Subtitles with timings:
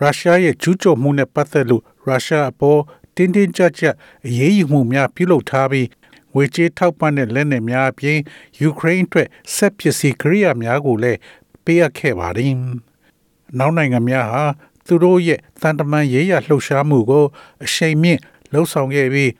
[0.00, 2.80] ရုရှားရဲ့ကျူးကျော်မှုနဲ့ပတ်သက်လို့ရုရှားအပေါ်
[3.16, 3.94] တင်းတင်းကြပ်ကြပ်
[4.26, 5.88] အရေးယူမှုများပြုလုပ်ထားပြီး
[6.34, 8.18] ငွေကြေးထောက်ပံ့တဲ့လက်နက်များအပြင်
[8.60, 11.18] ယူကရိန်းအတွက်ဆက်ပစ္စည်းကိရိယာများကိုလည်း
[11.64, 12.52] ပေးအပ်ခဲ့ပါတယ်။
[13.58, 14.44] နောက်နိုင်ငံများဟာ
[14.86, 17.24] သူတို့ရဲ့တန်တမန်ရေးရလှုပ်ရှားမှုကို
[17.64, 18.20] အရှိန်မြင့်
[18.52, 19.30] လှုပ်ဆောင်ခဲ့ပြီး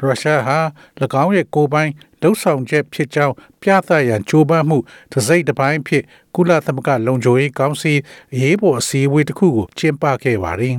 [0.00, 0.58] ရုရှားဟာ၎
[1.22, 1.90] င်းရဲ့ကိုယ်ပိုင်
[2.22, 4.78] လှုပ်ဆောင်ချက်ဖြစ်ကြောင်းပြသရန်ကြိုးပမ်းမှု
[5.12, 7.92] တစ်စိတ်တစ်ပိုင်းဖြစ်ကုလသမဂ္ဂလုံခြုံရေးကောင်စီ
[8.34, 10.76] အရေးပေါ်အစည်းအဝေးတစ်ခုကိုကျင်းပခဲ့ပါတယ်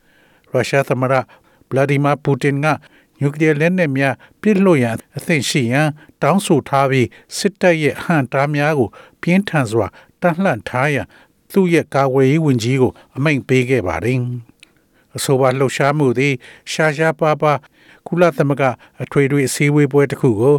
[0.50, 1.14] ။ရုရှားသမ္မတ
[1.68, 2.66] ဗလာဒီမာပူတင်က
[3.20, 5.88] နျူကလ িয়ার လက်နက်များပြစ်လွှတ်ရန်အသင့်ရှိရန်
[6.22, 8.88] တောင်းဆိုထားပြီးစစ်တပ်ရဲ့ဟန်တားများကို
[9.22, 9.86] ပြင်းထန်စွာ
[10.20, 11.06] တန့်လှန့်ထားရန်
[11.52, 14.20] သူ့ရဲ့ကာကွယ်ရေးဝန်ကြီးကို အမိန့်ပေးခဲ့ပါတယ်။
[15.16, 16.34] အဆိုပါလှုပ်ရှားမှုသည်
[16.72, 17.58] ရှားရှားပါးပါး
[18.06, 18.64] ကုလသမဂ္ဂ
[19.02, 20.56] အထွေထွေအစည်းအဝေးပွဲတစ်ခုကို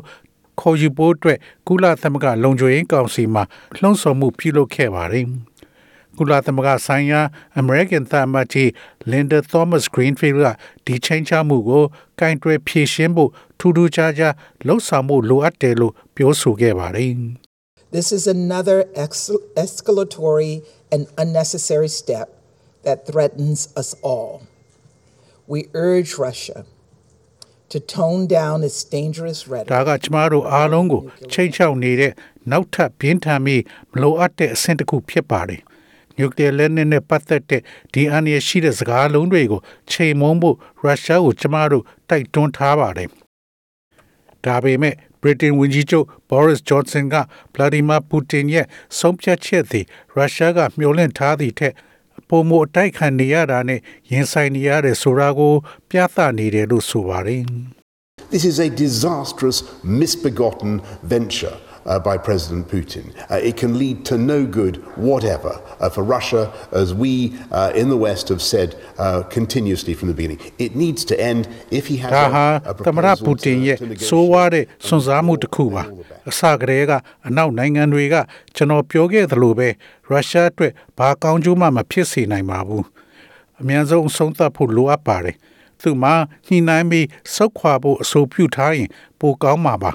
[0.62, 3.42] ခေါ်ယူဖို့အတွက်ကုလသမဂ္ဂလုံခြုံရေးကောင်စီမှ
[3.80, 5.28] လှုံ့ဆော်မှုပြုလုပ်ခဲ့ပါတယ်။
[6.18, 7.22] ကုလသမဂ္ဂဆိုင်ရာ
[7.62, 8.70] American သံအမတ်ကြီး
[9.12, 10.48] Linda Thomas Greenfield က
[10.86, 11.84] ဒီချိန်ချမှုကို
[12.20, 14.34] ကင်တွယ်ဖြေရှင်းဖို့ထူးထူးခြားခြား
[14.68, 17.14] လှုံ့ဆော်မှုလိုအပ်တယ်လို့ပြောဆိုခဲ့ပါတယ်။
[17.96, 19.32] This is another ex-
[19.66, 20.54] escalatory
[20.94, 22.28] and unnecessary step
[22.86, 24.34] that threatens us all.
[25.48, 26.66] We urge Russia
[27.76, 29.88] to tone down its dangerous ဒါ rhetoric.
[29.88, 32.12] ကကျမတို့အားလုံးကိုချိန်ချောက်နေတဲ့
[32.52, 35.62] နောက်ထပ်ပြင်းထန်ပြီးမလိုအပ်တဲ့အဆင့်တစ်ခုဖြစ်ပါတယ်။
[36.18, 37.62] နျူကလ িয়ার လက်နက်နဲ့ပတ်သက်တဲ့
[37.94, 43.10] ဒီအန္တရာယ်ရှိတဲ့စကားလုံးတွေကိုချိန်မုံဖို့ရုရှားကိုကျမတို့တိုက်တွန်းထားပါတယ်။
[44.46, 47.16] ဒါပေမဲ့ဗြိတိန်ဝန်ကြီးချုပ် Boris Johnson က
[47.54, 48.66] ဗလာဒီမာပူတင်ရဲ့
[49.00, 49.86] ဆုံးဖြတ်ချက်သည်
[50.16, 51.74] ရုရှားကမျှော်လင့်ထားသည့်ထက်
[52.30, 53.80] ပုံမအတိုက်ခံနေရတာနဲ့
[54.12, 55.54] ရင်ဆိုင်နေရတဲ့ဆိုတာကို
[55.90, 57.44] ပြသနေတယ်လို့ဆိုပါတယ်။
[58.34, 60.82] This is a disastrous, misbegotten
[61.12, 63.05] venture uh, by President Putin.
[63.31, 67.13] Uh, it can lead to no good whatever uh, for Russia, as we
[67.51, 70.41] uh, in the West have said uh, continuously from the beginning.
[70.59, 73.67] It needs to end if he has ဒါ a, ဟာ a သမ္မတ proposal ပူတင် to,
[73.67, 74.09] ရဲ့ to negotiate.
[74.11, 75.83] ဆိုးဝါးတဲ့စွန့်စားမှုတစ်ခုပါ
[76.31, 76.93] အစကတည်းက
[77.29, 78.15] အနောက်နိုင်ငံတွေက
[78.57, 79.69] ကျွန်တော်ပြောခဲ့သလိုပဲ
[80.09, 82.85] ရုရှားအတွက်ဘာကောင်းကျိုးမှမဖြစ်စေနိုင်ပါဘူး
[83.61, 85.37] အများဆုံးအဆုံးသတ်ဖို့လိုအပ်ပါတယ်
[85.81, 86.11] သူမှ
[86.47, 88.89] ညှိနှိုင်းပြီးစုတ်ခွာဖို့အဆိုပြုထားရင်
[89.21, 89.93] ပိုကောင်းမှာပါ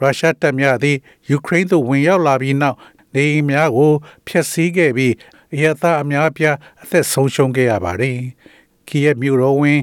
[0.00, 0.96] ရုရှားတပ်များသည်
[1.30, 2.76] ယူကရိန်းသို့ဝင်ရောက်လာပြီးနောက်
[3.14, 3.92] နေအိမ်များကို
[4.26, 5.14] ဖျက်ဆီးခဲ့ပြီး
[5.54, 8.18] အရသာအများအပြားအသက်ဆုံးရှုံးခဲ့ရပါတယ်။
[8.88, 9.80] ကီယက်မြို့တော်ဝင်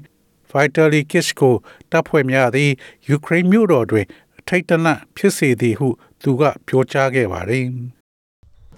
[0.52, 1.50] Vitali Klitschko
[1.91, 2.72] တပ်ဖွဲ့များသည်
[3.07, 4.06] ယူကရိန်းမြို့တော်တွင်
[4.40, 5.88] အထိတ်တလန့်ဖြစ်စေသည်ဟု
[6.22, 7.66] သူကပြောကြားခဲ့ပါတယ်။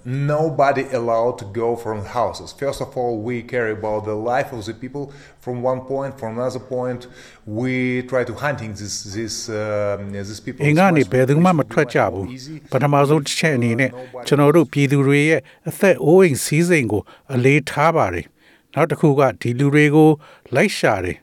[0.04, 2.52] nobody allowed to go from the houses.
[2.52, 6.38] First of all, we care about the life of the people from one point, from
[6.38, 7.06] another point.
[7.46, 10.60] We try to hunting this this um, these people.
[10.64, 12.26] အင်္ဂါနေဘယ်သူမှမထွက်ကြဘူး
[12.72, 13.90] ပထမဆုံးတစ်ချက်အနေနဲ့
[14.26, 17.02] ကျွန်တော်တို့ပြည်သူတွေရဲ့အသက်အိုးအိမ်စည်းစိမ်ကို
[17.34, 18.26] အလေးထားပါတယ်
[18.74, 20.10] နောက်တစ်ခုကဒီလူတွေကို
[20.54, 21.18] လိုက်ရှာတယ်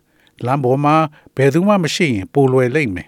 [0.46, 0.96] လမ်းပေါ်မှာ
[1.35, 3.08] ဘယ်သူမှမရှိရင်ပိုလွယ်လိမ့်မယ်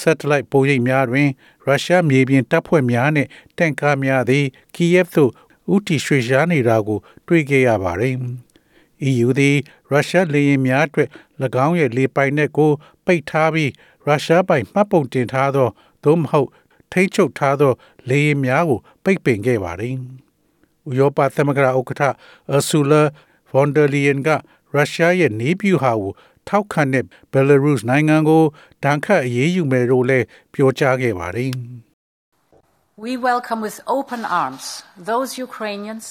[0.00, 1.28] Satellite ပုံရိပ်များတွင်
[1.66, 3.28] ရုရှားမြေပြင်တပ်ဖွဲ့များနှင့်
[3.58, 4.44] တန်ကားများသည်
[4.74, 5.30] ကီယက်သို့
[5.74, 8.16] ဥတီရွှေ့ရှားနေတာကို တွေ့ခဲ့ရပါသည်။
[9.08, 9.56] EU သည်
[9.90, 11.08] ရုရှားလေယာဉ်များအတွက်၎
[11.66, 12.70] င်းရဲ့လေပိုင်နက်ကို
[13.06, 13.70] ပိတ်ထားပြီး
[14.06, 15.68] ရုရှားပိုင်မှတ်ပုံတင်ထားသော
[16.04, 16.48] သို့မဟုတ်
[16.92, 17.72] ထိတ်ချုပ်ထားသော
[18.08, 19.94] လေယာဉ်များကို ပိတ်ပင်ခဲ့ပါသည်။
[20.88, 22.02] ဥရောပသမဂ္ဂဥက္ကဋ္ဌ
[22.54, 23.02] အဆူလာ
[23.50, 24.28] ဗွန်ဒာလီယန်က
[24.74, 26.12] ရုရှားရဲ့နေပြူဟာကို
[26.49, 28.43] ထောက်ခံတဲ့ဘယ်လာရုစ်နိုင်ငံကို
[28.83, 31.51] ဒဏ်ခတ်အရေးယူမယ်လို့လည်းပြောကြားခဲ့ပါတယ်။
[33.05, 34.65] We welcome with open arms
[35.11, 36.05] those Ukrainians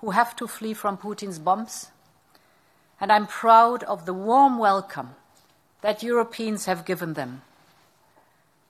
[0.00, 1.74] who have to flee from Putin's bombs,
[3.00, 5.10] and I'm proud of the warm welcome
[5.84, 7.42] that Europeans have given them.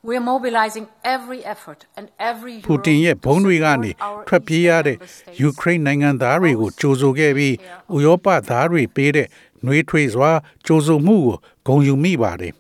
[0.00, 3.90] We are mobilizing every effort and every ပူတင်ရဲ့ဘုံတွေကနေ
[4.28, 4.96] ထွက်ပြေးရတဲ့
[5.40, 7.54] ယူကရိန်းနိုင်ငံသားတွေကိုကြိုးဆိုခဲ့ပြီး
[7.94, 9.26] ဥရောပသားတွေပေးတဲ့
[9.65, 10.31] နှွေးထွေးစွာ
[10.65, 11.37] ကြိုးဆိုမှုကို
[11.67, 12.53] ဂုဏ်ယူမိပါတယ်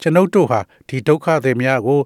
[0.00, 2.00] ကျွန်ုပ်တို့ဟာဒီဒုက္ခတွေများကို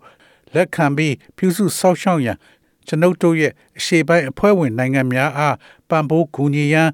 [0.54, 2.38] လက်ခံပြီးပြုစုဆောက်ရှောက်ရန်
[2.86, 5.56] ကျွန်ုပ်တို့ရဲ့အရှေ့ပိုင်းအဖွဲ့ဝင်နိုင်ငံများအား
[5.88, 6.90] ပံ့ပိုးကူညီရန်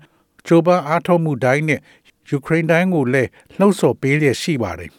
[0.47, 1.81] ကြိုးပမ်းအားထုတ်မှုတိုင်းနဲ့
[2.29, 4.91] ယူကရိန်းတိုင်းကိုလည်းလှုံ့ဆော်ပေးလျက်ရှိပါတယ်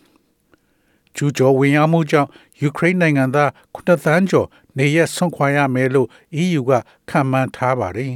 [1.16, 2.30] ကျူးကျော်ဝင်ရောက်မှုကြောင့်
[2.62, 4.48] ယူကရိန်းနိုင်ငံသား9သန်းကျော်
[4.78, 6.08] နေရက်ဆွန့်ခွာရမယ်လို့
[6.42, 6.72] EU က
[7.10, 8.14] ခန့်မှန်းထားပါတယ်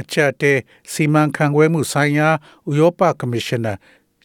[0.00, 0.52] အချက်တဲ
[0.92, 2.28] စီမံခန့်ခွဲမှုဆိုင်ရာ
[2.70, 3.74] ဥရောပကော်မရှင်နာ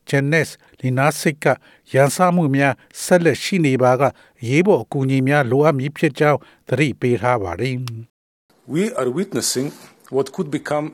[0.10, 0.48] ဂျန်နက်
[0.80, 1.46] လီနာစစ်က
[1.94, 2.74] ရန်စမှုများ
[3.04, 4.02] ဆက်လက်ရှိနေပါက
[4.42, 7.76] အရေးပေါ်အကူအညီများလိုအပ်မည်ဖြစ်ကြောင်းသတိပေးထားပါတယ်
[8.76, 9.68] We are witnessing
[10.16, 10.88] what could become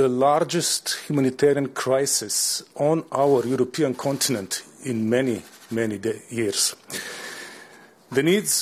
[0.00, 5.36] the largest humanitarian crisis on our European continent in many,
[5.70, 6.62] many day- years.
[8.16, 8.52] The needs,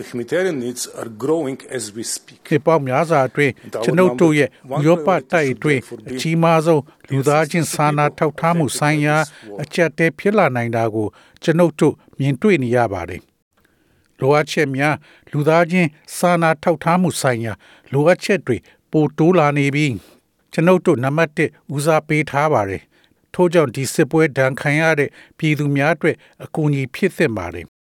[0.00, 2.38] the humanitarian needs, are growing as we speak.
[2.48, 3.52] ခေပေါင်းများစွာအတွင်း
[3.84, 5.80] ကျွန်ုပ်တို့ရဲ့ဥရောပတိုက်အတွင်း
[6.10, 9.16] အကြီးမားဆုံးလူသားချင်းစာနာထောက်ထားမှုဆိုင်ရာ
[9.62, 11.06] အကြက်တဲဖြစ်လာနိုင်တာကို
[11.42, 13.20] ကျွန်ုပ်တို့မြင်တွေ့နေရပါတယ်။
[14.20, 14.94] လိုအပ်ချက်များ
[15.32, 17.52] လူသားချင်းစာနာထောက်ထားမှုဆိုင်ရာ
[17.92, 18.56] လိုအပ်ချက်တွေ
[18.92, 19.94] ပိုတိုးလာနေပြီး
[20.52, 22.82] ကျွန်ုပ်တို့နံပါတ်1ဦးစားပေးထားပါတယ်။
[23.34, 27.66] ထို့ကြောင့်ဒီစစ်ပွဲဒဏ်ခံရတဲ့ပြည်သူများအတွက်အကူအညီဖြစ်သင့်ပါတယ်။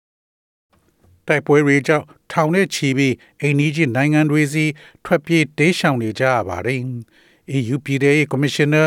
[1.27, 4.65] တိုက်ပွဲတွေကြောင့်ထောင်နဲ့ချီပြီးအိန္ဒိယနိုင်ငံတွေစီ
[5.05, 6.79] ထွက်ပြေးတေးရှောင်နေကြရပါတယ်။
[7.57, 8.83] EU ပြည်ထောင်ကော်မရှင်နာ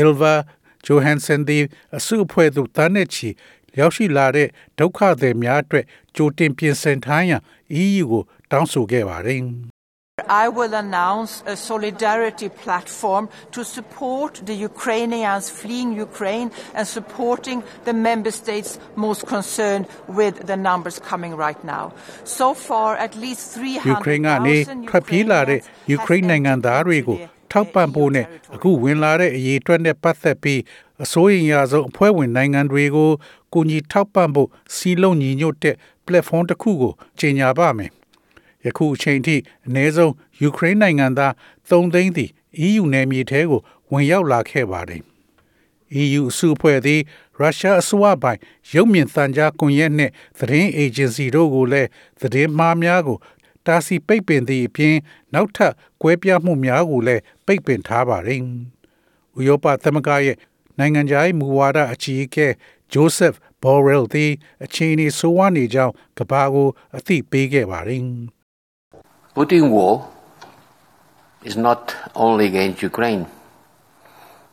[0.00, 0.34] Ilva
[0.86, 1.64] Johansson သည်
[1.96, 3.28] အစုအဖွဲ့သို့တန်းနဲ့ချီ
[3.78, 4.48] ရောက်ရှိလာတဲ့
[4.78, 5.84] ဒုက္ခသည်များအတွက်
[6.16, 7.40] ကြိုတင်ပြင်ဆင်ထားရန်
[7.82, 9.40] EU ကိုတောင်းဆိုခဲ့ပါတယ်။
[10.27, 17.93] I will announce a solidarity platform to support the Ukrainians fleeing Ukraine and supporting the
[17.93, 21.93] member states most concerned with the numbers coming right now.
[22.23, 23.45] So far, at least
[23.89, 28.55] ယူကရိန်းကနေ 300,000 ထွက်ပြေးလာတဲ့ Ukrainians ယူကရိန်း have နိုင်ငံသား entered တွေကို into the ထောက်ပံ့ဖို့နဲ့ EU territory.
[28.55, 30.61] အခုဝင်လာတဲ့အရေးအတွက်နဲ့ပတ်သက်ပြီး
[31.03, 33.09] အစိုးရရဆုံးအဖွဲ့ဝင်နိုင်ငံတွေကို
[33.53, 35.75] ကူညီထောက်ပံ့ဖို့စီလုံးညီညွတ်တဲ့
[36.05, 37.91] platform တစ်ခုကိုကြီးညာပါမယ်။
[38.64, 39.36] ယခုအချိန်ထိ
[39.66, 41.32] အနည်းဆုံးယူကရိန်းနိုင်ငံသား
[41.68, 42.30] 3သိန်းသည်
[42.66, 43.60] EU နယ်မြေထဲကို
[43.90, 45.02] ဝင်ရောက်လာခဲ့ပါတယ်။
[46.02, 47.00] EU အစုအဖွဲ့သည်
[47.38, 48.38] ရုရှားအစိုးရပိုင်
[48.74, 51.88] ရုပ်မြင်သံကြားကွန်ရက်နှင့်သတင်းအေဂျင်စီတို့ကိုလည်း
[52.20, 53.18] သတင်းမှားများကို
[53.66, 54.96] တာစီပိတ်ပင်သည့်အပြင်
[55.34, 55.72] နောက်ထပ်
[56.02, 58.40] ကွဲပြားမှုများကိုလည်းပိတ်ပင်ထားပါတယ်။
[59.38, 60.36] ဥရောပသမဂ္ဂရဲ့
[60.78, 62.46] နိုင်ငံခြားရေးမူဝါဒအကြီးအကဲ
[62.92, 64.30] ဂျိုးဆက်ဘော်ရယ်သည်
[64.64, 68.02] အခြေအနေဆိုးဝါးနေကြောင်းကမ္ဘာကိုအသိပေးခဲ့ပါတယ်။
[69.35, 69.93] Putin war
[71.49, 71.81] is not
[72.15, 73.23] only against Ukraine.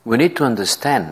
[0.09, 1.05] We need to understand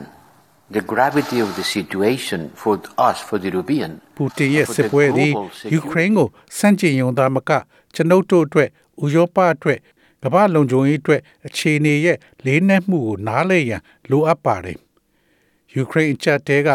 [0.76, 2.74] the gravity of the situation for
[3.08, 3.90] us, for the European.
[4.16, 5.72] ပူတင်ရဲ့ for စစ် the ပွဲသည် global security.
[5.72, 6.28] ယူကရိန်းကို
[6.58, 7.50] စန့်ကျင်ရုံသားမက
[7.94, 8.68] ကျွန်ုပ်တို့အတွက်
[9.04, 9.78] ဥရောပအတွက်
[10.22, 14.78] ကမ္ဘာလုံခြုံရေးအတွက်အခြေအနေရဲ့လေးနက်မှုကိုနားလည်ရန်လိုအပ်ပါတယ်။
[15.74, 16.70] ယူကရိန်းအချက်တဲက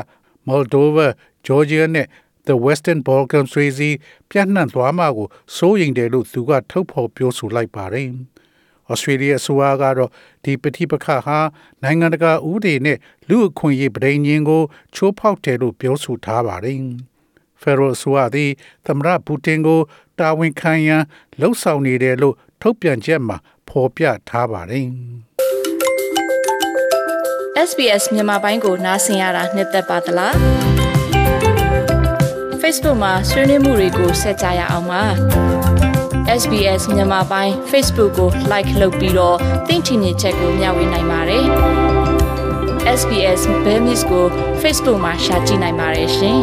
[0.47, 1.07] Moldova,
[1.45, 2.07] Georgia နဲ့
[2.48, 3.90] the Western Balkans တွေစီ
[4.30, 8.08] ပြန့်နှံ့သွားမှာကိုစိုးရိမ်တယ်လို့သူကထုတ်ဖော်ပြောဆိုလိုက်ပါတယ်။
[8.90, 10.10] ဩစတြေးလျအစိုးရကတော့
[10.44, 11.38] ဒီပဋိပက္ခဟာ
[11.82, 12.98] နိုင်ငံတကာဥပဒေနဲ့
[13.28, 14.62] လူ့အခွင့်အရေးပြည်ညင်းကို
[14.94, 16.78] ချိုးဖောက်တယ်လို့ပြောဆိုထားပါတယ်။
[17.62, 18.50] ဖက်ဒရယ်အစိုးရသည်
[18.86, 19.80] သမ္မတပူတင်ကို
[20.18, 21.02] တာဝန်ခံရန်
[21.40, 23.36] လှုံ့ဆော်နေတယ်လို့ထုတ်ပြန်ချက်မှာ
[23.68, 24.86] ဖော်ပြထားပါတယ်။
[27.68, 30.71] SBS မြန်မာပိုင်းကိုနားဆင်ရတာနှစ်သက်ပါတလား
[32.62, 35.02] Facebook မှာဆွေးနွေးမှုတွေကိုဆက်ကြရအောင်ပါ
[36.40, 39.36] SBS မြန်မာပိုင်း Facebook ကို like လုပ်ပြီးတော့
[39.68, 41.44] သင်ချင်တဲ့ချက်ကိုမျှဝေနိုင်ပါတယ်
[43.00, 44.24] SBS Bemis ကို
[44.62, 46.40] Facebook မှာ share ကြည့်နိုင်ပါတယ်ရှင်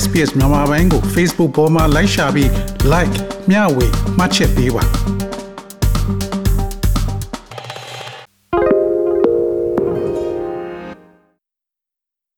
[0.00, 2.48] SPS မြန်မာပိုင်းကို Facebook ပေါ်မှာ like ရှာပြီး
[2.92, 3.14] like
[3.50, 3.86] မျှဝေ
[4.18, 4.84] မှတ်ချက်ပေးပါ